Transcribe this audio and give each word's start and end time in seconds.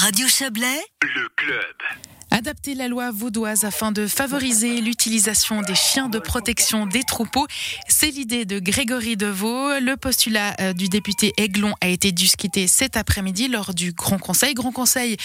Radio 0.00 0.28
Chablais, 0.28 0.80
le 1.02 1.28
club. 1.34 1.74
Adapter 2.30 2.76
la 2.76 2.86
loi 2.86 3.10
vaudoise 3.10 3.64
afin 3.64 3.90
de 3.90 4.06
favoriser 4.06 4.80
l'utilisation 4.80 5.60
des 5.60 5.74
chiens 5.74 6.08
de 6.08 6.20
protection 6.20 6.86
des 6.86 7.02
troupeaux, 7.02 7.48
c'est 7.88 8.12
l'idée 8.12 8.44
de 8.44 8.60
Grégory 8.60 9.16
Deveau. 9.16 9.80
Le 9.80 9.96
postulat 9.96 10.54
euh, 10.60 10.72
du 10.72 10.88
député 10.88 11.32
Aiglon 11.36 11.74
a 11.80 11.88
été 11.88 12.12
discuté 12.12 12.68
cet 12.68 12.96
après-midi 12.96 13.48
lors 13.48 13.74
du 13.74 13.90
Grand 13.90 14.18
Conseil. 14.18 14.54
Grand 14.54 14.70
Conseil 14.70 15.16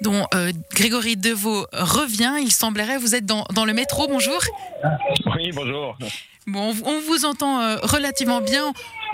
dont 0.00 0.26
euh, 0.32 0.50
Grégory 0.72 1.18
Deveau 1.18 1.66
revient. 1.74 2.36
Il 2.40 2.52
semblerait, 2.52 2.96
vous 2.96 3.14
êtes 3.14 3.26
dans, 3.26 3.44
dans 3.52 3.66
le 3.66 3.74
métro, 3.74 4.08
bonjour. 4.08 4.40
Oui, 5.36 5.50
bonjour. 5.52 5.98
Bon, 6.48 6.72
on 6.84 7.00
vous 7.00 7.24
entend 7.24 7.60
euh, 7.60 7.76
relativement 7.82 8.40
bien. 8.40 8.64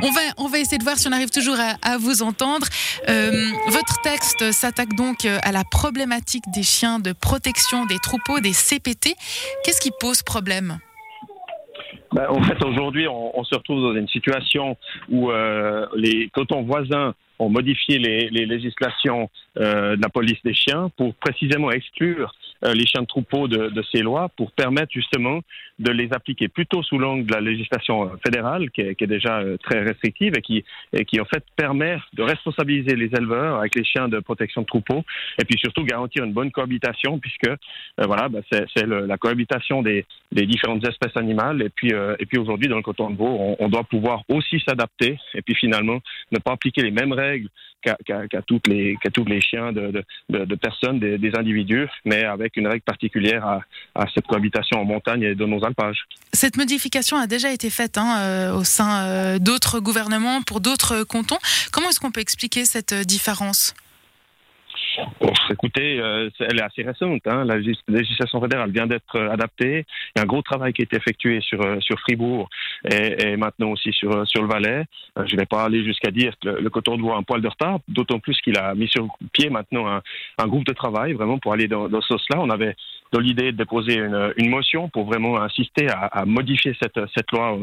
On 0.03 0.11
va, 0.11 0.21
on 0.39 0.49
va 0.49 0.61
essayer 0.61 0.79
de 0.79 0.85
voir 0.85 0.97
si 0.97 1.09
on 1.09 1.13
arrive 1.13 1.31
toujours 1.31 1.57
à, 1.59 1.99
vous 1.99 2.23
entendre. 2.23 2.67
Euh, 3.09 3.31
votre 3.69 4.01
texte 4.03 4.51
s'attaque 4.53 4.95
donc 4.95 5.25
euh, 5.25 5.39
à 5.43 5.53
la 5.53 5.63
problématique 5.65 6.45
des 6.55 6.63
chiens 6.63 7.01
de 7.01 7.13
protection 7.13 7.85
des 7.85 7.99
troupeaux, 7.99 8.41
des 8.41 8.53
CPT. 8.53 9.15
Qu'est-ce 9.63 9.81
qui 9.81 9.91
pose 10.01 10.23
problème? 10.23 10.79
Ben, 12.13 12.29
En 12.31 12.43
fait, 12.43 12.65
aujourd'hui, 12.65 13.07
on, 13.09 13.45
se 13.45 13.55
retrouve 13.55 13.83
dans 13.83 13.95
une 13.95 14.09
situation 14.09 14.79
où 15.11 15.31
les 15.95 16.31
cotons 16.33 16.63
voisins 16.63 17.15
ont 17.39 17.51
modifié 17.51 17.99
les, 17.99 18.47
législations 18.47 19.29
de 19.57 20.01
la 20.01 20.09
police 20.09 20.39
des 20.45 20.55
chiens 20.55 20.91
pour 20.97 21.15
précisément 21.17 21.71
exclure 21.71 22.33
euh, 22.33 22.48
les 22.63 22.87
chiens 22.87 23.03
de 23.03 23.07
troupeau 23.07 23.47
de, 23.49 23.69
de, 23.69 23.85
ces 23.93 24.01
lois 24.01 24.29
pour 24.37 24.51
permettre 24.53 24.93
justement 24.93 25.41
de 25.79 25.93
les 25.93 26.13
appliquer 26.13 26.49
plutôt 26.49 26.83
sous 26.83 26.99
l'angle 26.99 27.25
de 27.25 27.33
la 27.33 27.41
législation 27.41 28.05
euh, 28.05 28.17
fédérale 28.25 28.71
qui 28.71 28.81
est, 28.81 28.95
qui 28.97 29.05
est 29.05 29.09
déjà 29.09 29.39
euh, 29.39 29.57
très 29.59 29.81
restrictive 29.81 30.33
et 30.37 30.43
qui, 30.43 30.65
et 30.93 31.05
qui 31.05 31.21
en 31.21 31.25
fait 31.25 31.45
permet 31.55 31.99
de 32.15 32.23
responsabiliser 32.23 32.97
les 32.97 33.11
éleveurs 33.17 33.59
avec 33.59 33.77
les 33.77 33.85
chiens 33.85 34.09
de 34.09 34.19
protection 34.19 34.63
de 34.63 34.67
troupeau 34.67 35.05
et 35.41 35.45
puis 35.45 35.59
surtout 35.59 35.85
garantir 35.85 36.25
une 36.25 36.33
bonne 36.33 36.51
cohabitation 36.51 37.19
puisque 37.19 37.49
voilà 37.97 38.29
bah, 38.29 38.41
c'est 38.51 38.87
la 38.87 39.17
cohabitation 39.19 39.83
des, 39.83 40.05
des, 40.33 40.47
différentes 40.47 40.87
espèces 40.87 41.17
animales 41.17 41.63
et 41.63 41.69
puis 41.69 41.93
et 42.19 42.27
puis 42.27 42.39
aujourd'hui 42.39 42.69
dans 42.69 42.77
le 42.77 42.83
coton 42.83 43.11
de 43.11 43.17
veau 43.17 43.29
on, 43.29 43.57
on 43.61 43.69
doit 43.69 43.85
pouvoir 43.85 44.23
aussi 44.29 44.61
s'adapter 44.67 45.19
et 45.35 45.43
puis 45.43 45.55
finalement 45.55 46.01
ne 46.33 46.39
pas 46.39 46.53
appliquer 46.53 46.83
les 46.83 46.91
mêmes 46.91 47.13
règles 47.13 47.49
qu'à 47.83 48.43
toutes 48.47 48.67
les 48.67 48.97
qu'à 49.03 49.11
tous 49.11 49.25
les 49.25 49.41
chiens 49.41 49.73
de, 49.73 50.05
de, 50.29 50.55
personnes 50.55 50.99
des, 50.99 51.19
des 51.19 51.35
individus 51.35 51.89
mais 52.05 52.25
avec 52.25 52.57
une 52.57 52.67
règle 52.67 52.83
particulière 52.83 53.61
à, 53.95 54.07
cette 54.15 54.27
cohabitation 54.27 54.81
en 54.81 54.85
montagne 54.85 55.23
et 55.23 55.35
de 55.35 55.45
nos 55.45 55.65
alpages. 55.65 56.05
Cette 56.33 56.57
modification 56.57 57.17
a 57.17 57.27
déjà 57.27 57.53
été 57.53 57.71
faite 57.71 57.99
hein, 57.99 58.19
euh, 58.19 58.55
au 58.55 58.65
sein 58.65 59.05
euh, 59.05 59.39
d'autres 59.39 59.81
gouvernements 59.81 60.43
pour 60.43 60.61
d'autres 60.61 61.05
cantons. 61.05 61.39
Comment 61.73 61.91
est-ce 61.91 62.01
qu'on 62.01 62.11
peut 62.11 62.21
expliquer 62.21 62.65
cette 62.65 62.93
euh, 62.93 63.05
différence? 63.05 63.75
Écoutez, 65.51 66.01
euh, 66.01 66.31
elle 66.41 66.59
est 66.59 66.63
assez 66.63 66.83
récente. 66.83 67.23
Hein. 67.27 67.45
La 67.45 67.57
législation 67.57 68.41
fédérale 68.41 68.71
vient 68.71 68.87
d'être 68.87 69.17
euh, 69.17 69.31
adaptée. 69.31 69.85
Il 70.15 70.19
y 70.19 70.21
a 70.21 70.23
un 70.23 70.27
gros 70.27 70.43
travail 70.43 70.73
qui 70.73 70.83
a 70.83 70.85
été 70.85 70.97
effectué 70.97 71.41
sur, 71.41 71.61
euh, 71.63 71.81
sur 71.81 71.99
Fribourg 72.01 72.49
et, 72.91 73.37
maintenant 73.37 73.71
aussi 73.71 73.93
sur, 73.93 74.27
sur 74.27 74.43
le 74.43 74.49
Valais. 74.49 74.85
je 75.17 75.35
ne 75.35 75.41
vais 75.41 75.47
pas 75.47 75.65
aller 75.65 75.85
jusqu'à 75.85 76.11
dire 76.11 76.33
que 76.41 76.49
le, 76.49 76.71
coton 76.71 76.97
de 76.97 77.09
un 77.09 77.23
poil 77.23 77.41
de 77.41 77.49
retard, 77.49 77.79
d'autant 77.89 78.19
plus 78.19 78.39
qu'il 78.41 78.59
a 78.59 78.75
mis 78.75 78.89
sur 78.89 79.09
pied 79.33 79.51
maintenant 79.51 79.89
un, 79.89 80.03
un, 80.39 80.47
groupe 80.47 80.65
de 80.65 80.73
travail 80.73 81.13
vraiment 81.15 81.39
pour 81.39 81.53
aller 81.53 81.69
dans, 81.69 81.89
dans 81.89 82.01
ce 82.01 82.09
sens-là. 82.09 82.41
On 82.41 82.51
avait 82.51 82.77
dans 83.13 83.21
l'idée 83.21 83.53
de 83.53 83.57
déposer 83.57 83.97
une, 83.97 84.49
motion 84.49 84.89
pour 84.89 85.05
vraiment 85.05 85.41
insister 85.41 85.89
à, 85.91 86.25
modifier 86.25 86.77
cette, 86.81 86.99
cette 87.15 87.31
loi 87.33 87.59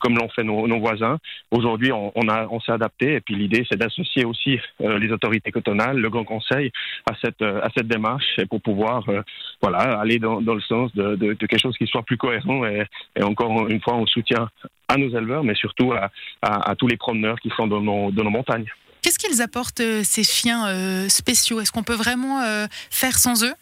comme 0.00 0.16
l'ont 0.16 0.28
fait 0.30 0.44
nos, 0.44 0.80
voisins. 0.80 1.18
Aujourd'hui, 1.50 1.92
on, 1.92 2.12
on, 2.14 2.60
s'est 2.60 2.72
adapté 2.72 3.14
et 3.14 3.20
puis 3.20 3.34
l'idée, 3.34 3.66
c'est 3.70 3.78
d'associer 3.78 4.24
aussi 4.24 4.58
les 4.80 5.12
autorités 5.12 5.50
cotonales, 5.50 5.98
le 5.98 6.10
Grand 6.10 6.24
Conseil 6.24 6.72
à 7.10 7.14
cette, 7.22 7.42
à 7.42 7.68
cette 7.76 7.88
démarche 7.88 8.38
et 8.38 8.46
pour 8.46 8.60
pouvoir 8.60 9.08
euh, 9.08 9.22
voilà, 9.60 10.00
aller 10.00 10.18
dans, 10.18 10.40
dans 10.40 10.54
le 10.54 10.60
sens 10.60 10.94
de, 10.94 11.34
quelque 11.34 11.58
chose 11.58 11.76
qui 11.76 11.86
soit 11.86 12.02
plus 12.02 12.16
cohérent 12.16 12.64
et, 12.64 12.86
encore 13.22 13.68
une 13.68 13.80
fois, 13.80 13.94
on 13.94 14.06
soutient 14.06 14.48
à 14.88 14.96
nos 14.96 15.08
éleveurs, 15.08 15.44
mais 15.44 15.54
surtout 15.54 15.92
à, 15.92 16.10
à, 16.42 16.74
tous 16.74 16.86
les 16.86 16.96
promeneurs 16.96 17.38
qui 17.40 17.50
sont 17.56 17.66
dans 17.66 17.80
nos, 17.80 18.10
dans 18.10 18.24
nos 18.24 18.30
montagnes. 18.30 18.66
Qu'est-ce 19.02 19.18
qu'ils 19.18 19.42
apportent 19.42 19.80
euh, 19.80 20.02
ces 20.04 20.22
chiens 20.22 20.66
euh, 20.68 21.08
spéciaux? 21.08 21.60
Est-ce 21.60 21.72
qu'on 21.72 21.82
peut 21.82 21.94
vraiment 21.94 22.42
faire 22.90 23.18
sans 23.18 23.44
eux? 23.44 23.54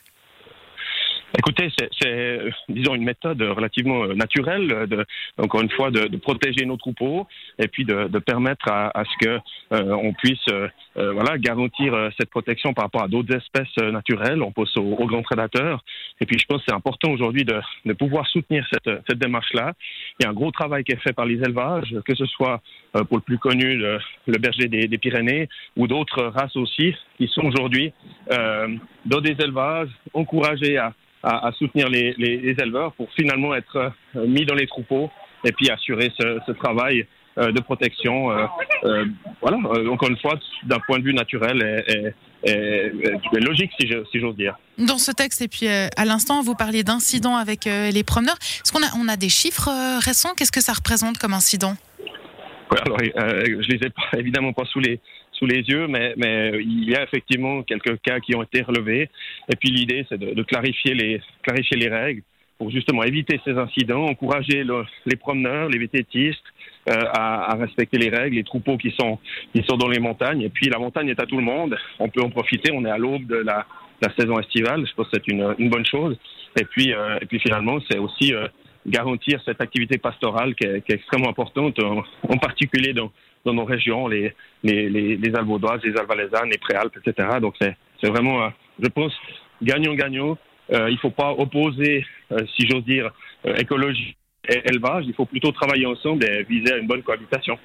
Écoutez, 1.38 1.70
c'est, 2.00 2.40
disons, 2.68 2.96
une 2.96 3.04
méthode 3.04 3.40
relativement 3.40 4.02
euh, 4.02 4.14
naturelle, 4.14 4.66
de, 4.88 5.06
encore 5.38 5.60
une 5.60 5.70
fois, 5.70 5.90
de, 5.90 6.08
de 6.08 6.16
protéger 6.16 6.66
nos 6.66 6.76
troupeaux 6.76 7.26
et 7.58 7.68
puis 7.68 7.84
de, 7.84 8.08
de 8.08 8.18
permettre 8.18 8.68
à, 8.68 8.90
à, 8.98 9.04
ce 9.04 9.24
que 9.24 9.38
euh, 9.72 10.12
puisse, 10.18 10.48
euh, 10.48 10.68
voilà, 10.96 11.38
garantir 11.38 12.10
cette 12.18 12.30
protection 12.30 12.72
par 12.72 12.86
rapport 12.86 13.04
à 13.04 13.08
d'autres 13.08 13.34
espèces 13.34 13.76
naturelles. 13.76 14.42
On 14.42 14.50
pense 14.50 14.76
aux, 14.76 14.82
aux, 14.82 15.06
grands 15.06 15.22
prédateurs. 15.22 15.84
Et 16.20 16.26
puis, 16.26 16.36
je 16.36 16.46
pense 16.46 16.58
que 16.58 16.64
c'est 16.68 16.74
important 16.74 17.12
aujourd'hui 17.12 17.44
de, 17.44 17.60
de, 17.86 17.92
pouvoir 17.92 18.26
soutenir 18.26 18.66
cette, 18.72 18.90
cette 19.08 19.18
démarche-là. 19.18 19.74
Il 20.18 20.24
y 20.24 20.26
a 20.26 20.30
un 20.30 20.34
gros 20.34 20.50
travail 20.50 20.82
qui 20.82 20.92
est 20.92 21.02
fait 21.02 21.12
par 21.12 21.26
les 21.26 21.36
élevages, 21.36 21.94
que 22.04 22.14
ce 22.16 22.26
soit 22.26 22.60
pour 22.92 23.18
le 23.18 23.22
plus 23.22 23.38
connu, 23.38 23.76
le, 23.76 23.98
le 24.26 24.38
berger 24.38 24.66
des, 24.66 24.88
des, 24.88 24.98
Pyrénées, 24.98 25.48
ou 25.76 25.86
d'autres 25.86 26.24
races 26.24 26.56
aussi, 26.56 26.94
qui 27.18 27.28
sont 27.28 27.42
aujourd'hui 27.42 27.92
dans 28.28 29.20
des 29.20 29.36
élevages 29.40 29.90
encouragés 30.12 30.76
à 30.76 30.92
à, 31.22 31.48
à 31.48 31.52
soutenir 31.52 31.88
les, 31.88 32.14
les, 32.18 32.36
les, 32.38 32.56
éleveurs 32.62 32.92
pour 32.92 33.08
finalement 33.12 33.54
être 33.54 33.92
euh, 34.16 34.26
mis 34.26 34.44
dans 34.44 34.54
les 34.54 34.66
troupeaux 34.66 35.10
et 35.44 35.52
puis 35.52 35.70
assurer 35.70 36.10
ce, 36.18 36.38
ce 36.46 36.52
travail 36.52 37.06
euh, 37.38 37.52
de 37.52 37.60
protection. 37.60 38.30
Euh, 38.30 38.46
euh 38.84 39.04
voilà, 39.40 39.58
encore 39.90 40.08
une 40.08 40.18
fois, 40.18 40.38
d'un 40.64 40.78
point 40.86 40.98
de 40.98 41.04
vue 41.04 41.14
naturel 41.14 41.62
et, 41.62 42.50
et, 42.50 42.92
et 43.36 43.40
logique, 43.40 43.70
si 43.78 43.88
j'ose 43.88 44.06
si 44.12 44.18
dire. 44.36 44.56
Dans 44.78 44.98
ce 44.98 45.12
texte, 45.12 45.42
et 45.42 45.48
puis 45.48 45.66
à 45.68 46.04
l'instant, 46.04 46.42
vous 46.42 46.54
parliez 46.54 46.82
d'incidents 46.82 47.36
avec 47.36 47.64
les 47.64 48.02
promeneurs. 48.02 48.36
Est-ce 48.40 48.72
qu'on 48.72 48.82
a, 48.82 48.90
on 48.98 49.08
a 49.08 49.16
des 49.16 49.28
chiffres 49.28 49.70
récents? 50.04 50.34
Qu'est-ce 50.36 50.52
que 50.52 50.62
ça 50.62 50.72
représente 50.72 51.18
comme 51.18 51.34
incident? 51.34 51.74
Ouais, 52.70 52.80
alors, 52.86 52.98
Je 53.00 53.68
les 53.68 53.86
ai 53.86 53.90
pas, 53.90 54.18
évidemment 54.18 54.52
pas 54.52 54.64
sous 54.66 54.80
les, 54.80 55.00
sous 55.40 55.46
les 55.46 55.62
yeux, 55.62 55.88
mais, 55.88 56.14
il 56.60 56.88
y 56.88 56.94
a 56.94 57.02
effectivement 57.02 57.62
quelques 57.62 58.00
cas 58.02 58.20
qui 58.20 58.36
ont 58.36 58.42
été 58.42 58.62
relevés. 58.62 59.08
Et 59.50 59.56
puis 59.56 59.70
l'idée, 59.70 60.04
c'est 60.08 60.18
de, 60.18 60.42
clarifier, 60.42 60.94
les, 60.94 61.20
clarifier 61.42 61.78
les 61.78 61.88
règles 61.88 62.22
pour 62.58 62.70
justement 62.70 63.02
éviter 63.04 63.40
ces 63.42 63.52
incidents, 63.52 64.04
encourager 64.04 64.62
le, 64.64 64.84
les 65.06 65.16
promeneurs, 65.16 65.70
les 65.70 65.78
vététistes 65.78 66.44
euh, 66.90 67.04
à, 67.10 67.56
respecter 67.56 67.96
les 67.96 68.10
règles, 68.10 68.36
les 68.36 68.44
troupeaux 68.44 68.76
qui 68.76 68.94
sont, 69.00 69.18
qui 69.54 69.64
sont 69.66 69.78
dans 69.78 69.88
les 69.88 69.98
montagnes. 69.98 70.42
Et 70.42 70.50
puis 70.50 70.68
la 70.68 70.78
montagne 70.78 71.08
est 71.08 71.20
à 71.20 71.24
tout 71.24 71.38
le 71.38 71.42
monde, 71.42 71.74
on 71.98 72.10
peut 72.10 72.20
en 72.20 72.28
profiter, 72.28 72.70
on 72.72 72.84
est 72.84 72.90
à 72.90 72.98
l'aube 72.98 73.26
de 73.26 73.36
la, 73.36 73.66
saison 74.18 74.38
estivale, 74.38 74.86
je 74.86 74.94
pense 74.94 75.08
que 75.08 75.16
c'est 75.16 75.28
une, 75.28 75.70
bonne 75.70 75.86
chose. 75.86 76.18
Et 76.58 76.64
puis, 76.64 76.92
euh, 76.92 77.18
et 77.20 77.26
puis 77.26 77.38
finalement, 77.38 77.78
c'est 77.90 77.98
aussi 77.98 78.34
euh, 78.34 78.46
garantir 78.86 79.40
cette 79.44 79.60
activité 79.62 79.96
pastorale 79.96 80.54
qui 80.54 80.66
est, 80.66 80.82
extrêmement 80.90 81.30
importante, 81.30 81.78
en 81.82 82.36
particulier 82.38 82.92
dans, 82.92 83.10
dans 83.44 83.54
nos 83.54 83.64
régions, 83.64 84.08
les, 84.08 84.34
les, 84.62 84.88
les, 84.88 85.16
les 85.16 85.34
Alvaudoises, 85.34 85.80
les 85.82 85.96
Alvalaisannes, 85.96 86.50
les 86.50 86.58
Préalpes, 86.58 86.96
etc. 87.04 87.28
Donc 87.40 87.54
c'est 87.60 88.08
vraiment, 88.08 88.44
euh, 88.44 88.48
je 88.82 88.88
pense, 88.88 89.12
gagnant-gagnant. 89.62 90.38
Euh, 90.72 90.88
il 90.88 90.94
ne 90.94 90.98
faut 90.98 91.10
pas 91.10 91.32
opposer, 91.32 92.06
euh, 92.32 92.38
si 92.56 92.68
j'ose 92.68 92.84
dire, 92.84 93.10
euh, 93.46 93.56
écologie 93.56 94.16
et 94.48 94.60
élevage. 94.68 95.04
Il 95.06 95.14
faut 95.14 95.26
plutôt 95.26 95.50
travailler 95.52 95.86
ensemble 95.86 96.24
et 96.24 96.44
viser 96.44 96.72
à 96.72 96.76
une 96.76 96.86
bonne 96.86 97.02
cohabitation. 97.02 97.58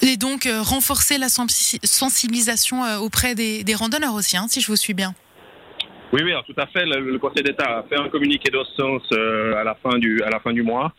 Et 0.00 0.16
donc 0.16 0.46
renforcer 0.46 1.18
la 1.18 1.28
sensibilisation 1.28 2.82
auprès 3.00 3.34
des, 3.34 3.64
des 3.64 3.74
randonneurs 3.74 4.14
aussi, 4.14 4.36
hein, 4.36 4.46
si 4.48 4.60
je 4.60 4.68
vous 4.68 4.76
suis 4.76 4.94
bien. 4.94 5.12
Oui, 6.12 6.20
oui, 6.24 6.30
alors, 6.30 6.44
tout 6.44 6.54
à 6.56 6.66
fait. 6.66 6.86
Le, 6.86 7.00
le 7.00 7.18
Conseil 7.18 7.42
d'État 7.42 7.78
a 7.78 7.82
fait 7.82 7.96
un 7.96 8.08
communiqué 8.08 8.48
de 8.48 8.58
ce 8.62 8.74
sens 8.76 9.02
à 9.12 9.64
la 9.64 9.74
fin 9.74 9.98
du 9.98 10.22
à 10.22 10.30
la 10.30 10.38
fin 10.38 10.52
du 10.52 10.62
mois. 10.62 10.92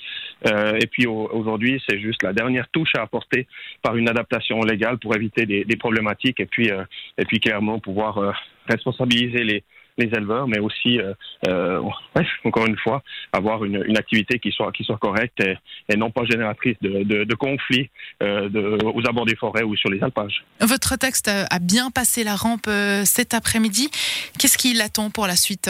Euh, 0.48 0.78
et 0.80 0.88
puis 0.88 1.06
aujourd'hui, 1.06 1.82
c'est 1.88 2.00
juste 2.00 2.24
la 2.24 2.34
dernière 2.34 2.68
touche 2.70 2.92
à 2.96 3.02
apporter 3.02 3.48
par 3.82 3.96
une 3.96 4.10
adaptation 4.10 4.62
légale 4.62 4.98
pour 4.98 5.16
éviter 5.16 5.46
des, 5.46 5.66
problématiques 5.78 6.40
et 6.40 6.46
puis 6.46 6.72
euh, 6.72 6.84
et 7.18 7.26
puis 7.26 7.40
clairement 7.40 7.80
pouvoir 7.80 8.18
euh, 8.18 8.32
responsabiliser 8.68 9.44
les 9.44 9.64
les 10.00 10.09
éleveurs, 10.16 10.47
mais 10.47 10.59
aussi, 10.59 11.00
euh, 11.00 11.14
euh, 11.47 11.82
encore 12.46 12.66
une 12.66 12.78
fois, 12.78 13.03
avoir 13.32 13.64
une, 13.66 13.84
une, 13.86 13.97
activité 13.97 14.40
qui 14.40 14.52
soit, 14.52 14.72
qui 14.72 14.84
soit 14.84 14.97
correcte 14.97 15.41
et, 15.41 15.97
non 15.97 16.09
pas 16.09 16.24
génératrice 16.26 16.78
de, 16.82 17.35
conflits 17.35 17.90
euh, 18.24 18.78
aux 18.82 19.08
abords 19.08 19.26
des 19.26 19.35
forêts 19.35 19.64
ou 19.64 19.76
sur 19.76 19.90
les 19.90 20.02
alpages. 20.02 20.44
Votre 20.62 20.96
texte 20.96 21.28
a 21.30 21.59
bien 21.59 21.92
passé 21.92 22.24
la 22.24 22.35
rampe 22.35 22.70
cet 23.06 23.34
après-midi. 23.34 23.90
Qu'est-ce 24.38 24.58
qui 24.58 24.74
l'attend 24.74 25.09
pour 25.09 25.28
la 25.28 25.35
suite? 25.35 25.70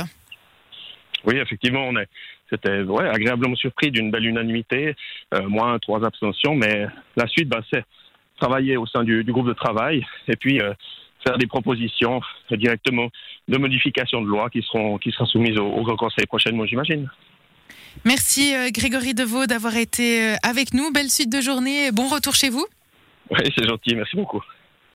Oui, 1.26 1.38
effectivement, 1.38 1.86
on 1.88 1.98
est 1.98 2.08
c'était 2.50 2.82
ouais, 2.82 3.08
agréablement 3.08 3.56
surpris 3.56 3.92
d'une 3.92 4.12
belle 4.12 4.26
unanimité, 4.26 4.96
euh, 5.34 5.48
moins 5.48 5.78
trois 5.80 6.04
abstentions, 6.06 6.56
mais 6.56 6.88
la 7.16 7.28
suite, 7.28 7.48
bah, 7.48 7.62
c'est 7.72 7.84
travailler 8.40 8.78
au 8.78 8.86
sein 8.86 9.04
du, 9.04 9.24
du, 9.24 9.32
groupe 9.32 9.48
de 9.48 9.54
travail 9.54 10.06
et 10.28 10.36
puis 10.36 10.62
euh, 10.62 10.74
faire 11.26 11.38
des 11.38 11.48
propositions 11.48 12.22
directement 12.50 13.10
de 13.48 13.58
modification 13.58 14.22
de 14.22 14.28
loi 14.28 14.50
qui 14.50 14.62
seront, 14.62 14.98
qui 14.98 15.12
seront 15.12 15.26
soumises 15.26 15.58
au, 15.58 15.68
au 15.68 15.84
Grand 15.84 15.98
Conseil 15.98 16.26
prochainement, 16.26 16.66
j'imagine. 16.66 17.10
Merci 18.06 18.56
euh, 18.56 18.70
Grégory 18.72 19.14
Deveau 19.14 19.46
d'avoir 19.46 19.76
été 19.76 20.36
avec 20.44 20.74
nous. 20.74 20.92
Belle 20.92 21.10
suite 21.10 21.32
de 21.32 21.42
journée. 21.42 21.92
Bon 21.92 22.08
retour 22.08 22.34
chez 22.34 22.50
vous. 22.50 22.66
Oui, 23.30 23.40
c'est 23.56 23.68
gentil. 23.68 23.96
Merci 23.96 24.16
beaucoup. 24.16 24.42